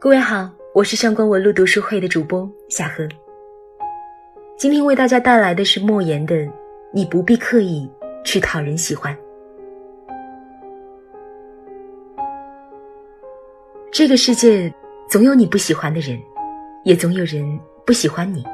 [0.00, 3.04] 各位好，我是上官文路读书会的主播夏荷。
[4.56, 6.36] 今天为大家带来的是莫言的
[6.92, 7.90] 《你不必刻意
[8.24, 9.12] 去讨人喜欢》。
[13.90, 14.72] 这个世界
[15.10, 16.16] 总有你不喜欢的人，
[16.84, 18.44] 也总有人不喜欢你，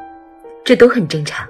[0.65, 1.47] 这都很正常。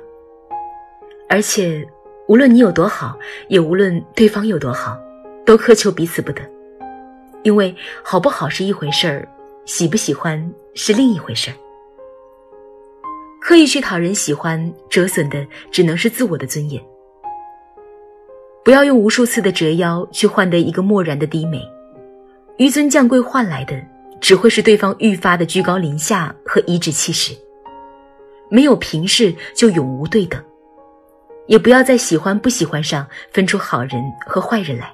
[1.28, 1.86] 而且，
[2.26, 3.16] 无论你有多好，
[3.46, 4.98] 也无论对方有多好，
[5.46, 6.42] 都苛求彼此不得。
[7.44, 9.28] 因为好不好是一回事儿，
[9.66, 11.56] 喜不喜欢是另一回事儿。
[13.40, 16.82] 刻意去讨人喜欢，折损的只能是自我的尊严。
[18.64, 21.60] 不要用无数次的折腰去换得一个漠然的低眉，
[22.58, 23.74] 纡尊降贵换来的
[24.20, 27.34] 只会是对方愈发的居高临下和颐指气使。
[28.50, 30.42] 没有平视就永无对等，
[31.46, 34.92] 也不要在喜欢不喜欢上分出好人和坏人来。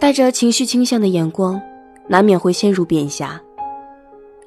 [0.00, 1.60] 带着情绪倾向的眼光，
[2.08, 3.38] 难免会陷入贬狭。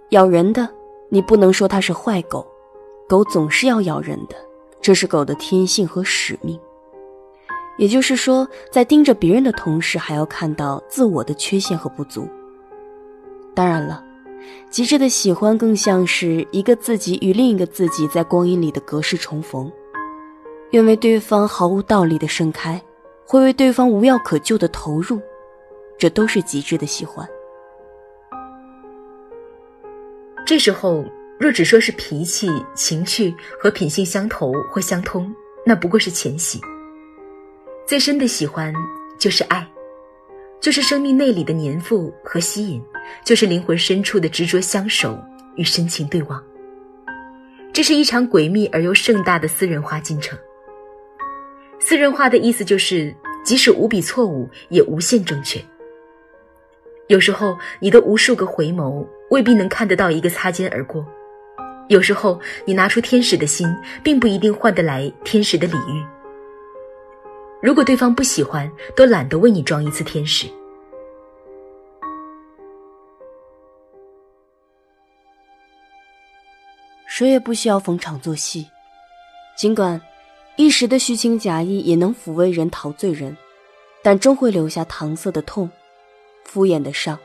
[0.10, 0.68] 咬人的，
[1.10, 2.44] 你不能说它是坏狗，
[3.08, 4.36] 狗总是要咬人的，
[4.82, 6.60] 这是狗的天性和使命。
[7.78, 12.28] 也就是说，在盯着别人的同时，还要看到自我的缺陷和不足。
[13.54, 14.04] 当然了，
[14.72, 19.72] 极致的喜欢更像是一个自己与另一个自己在光阴里的隔世重逢，
[20.72, 22.82] 愿为对方毫无道理的盛开，
[23.28, 25.22] 会为对方无药可救的投入。
[26.04, 27.26] 这都是极致的喜欢。
[30.46, 31.06] 这时候，
[31.40, 35.34] 若只说是脾气、情趣和品性相投或相通，
[35.66, 36.60] 那不过是浅喜。
[37.88, 38.74] 最深的喜欢
[39.18, 39.66] 就是爱，
[40.60, 42.84] 就是生命内里的粘附和吸引，
[43.24, 45.18] 就是灵魂深处的执着相守
[45.56, 46.44] 与深情对望。
[47.72, 50.38] 这是一场诡秘而又盛大的私人化进程。
[51.80, 55.64] 私人化的意思就是，即使无比错误，也无限正确。
[57.14, 61.06] 有时候，你的无数个回眸未必能看得到一个擦肩而过；
[61.88, 63.68] 有时候，你拿出天使的心，
[64.04, 66.04] 并不一定换得来天使的礼遇。
[67.62, 70.48] 如果对方不喜欢，都懒得为你装一次天使。
[77.06, 78.68] 谁也不需要逢场作戏，
[79.56, 80.02] 尽管
[80.56, 83.38] 一时的虚情假意也能抚慰人、陶醉人，
[84.02, 85.70] 但终会留下搪塞的痛。
[86.44, 87.18] 敷衍的伤，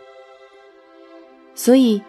[1.54, 2.02] 所以，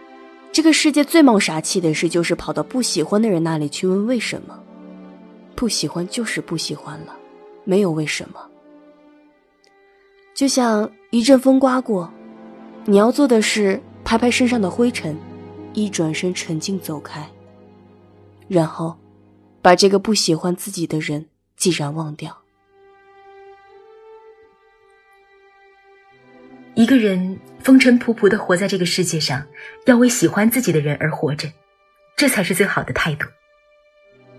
[0.52, 4.58] 这个世界最冒傻气的事，就是跑到不喜欢的人那里去问为什么。
[5.56, 7.14] 不喜欢就是不喜欢了，
[7.66, 8.40] 没有为什么。
[10.34, 12.10] 就像一阵风刮过，
[12.86, 15.18] 你要做的是拍拍身上的灰尘，
[15.74, 17.30] 一转身沉静走开，
[18.48, 18.96] 然后，
[19.62, 21.26] 把这个不喜欢自己的人
[21.58, 22.39] 既然忘掉。
[26.80, 29.46] 一个人风尘仆仆的活在这个世界上，
[29.84, 31.52] 要为喜欢自己的人而活着，
[32.16, 33.28] 这才是最好的态度。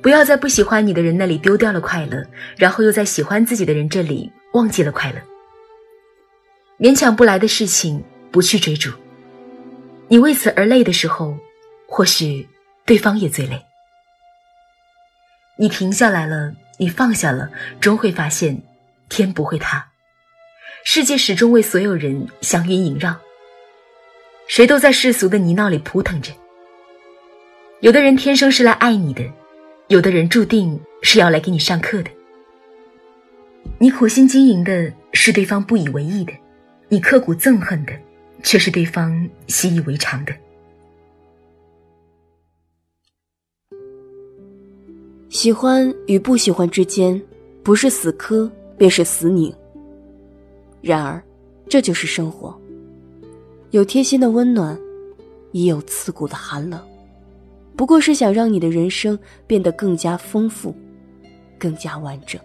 [0.00, 5.20] 不要在不喜欢你的人那里丢掉了快乐，然后又在喜欢自己的人这里忘记了快乐。
[6.78, 8.90] 勉强不来的事情，不去追逐。
[10.08, 11.36] 你为此而累的时候，
[11.86, 12.48] 或许
[12.86, 13.62] 对方也最累。
[15.58, 17.50] 你停下来了，你放下了，
[17.82, 18.62] 终会发现，
[19.10, 19.89] 天不会塌。
[20.84, 23.14] 世界始终为所有人祥云萦绕，
[24.46, 26.32] 谁都在世俗的泥淖里扑腾着。
[27.80, 29.22] 有的人天生是来爱你的，
[29.88, 32.10] 有的人注定是要来给你上课的。
[33.78, 36.32] 你苦心经营的是对方不以为意的，
[36.88, 37.92] 你刻骨憎恨的
[38.42, 40.34] 却是对方习以为常的。
[45.28, 47.20] 喜欢与不喜欢之间，
[47.62, 49.54] 不是死磕，便是死拧。
[50.80, 51.22] 然而，
[51.68, 52.58] 这就是生活。
[53.70, 54.78] 有贴心的温暖，
[55.52, 56.80] 也有刺骨的寒冷，
[57.76, 60.74] 不过是想让你的人生变得更加丰富，
[61.58, 62.40] 更加完整。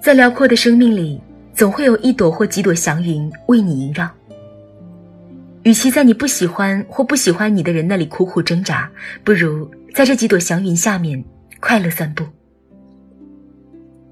[0.00, 1.20] 在辽阔的生命里，
[1.54, 4.10] 总会有一朵或几朵祥云为你萦绕。
[5.64, 8.90] 与其在你不喜欢或不喜欢你的人那里苦苦挣扎，
[9.22, 11.22] 不如在这几朵祥云下面
[11.60, 12.24] 快乐散步。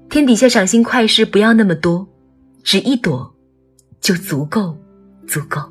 [0.09, 2.07] 天底下赏心快事不要那么多，
[2.63, 3.35] 只一朵
[3.99, 4.77] 就足够，
[5.27, 5.61] 足够。